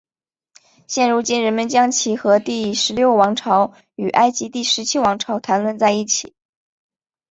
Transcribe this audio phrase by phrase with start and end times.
[0.87, 6.33] 现今人们常将其和第十六王朝与埃及第十七王朝谈论在一起。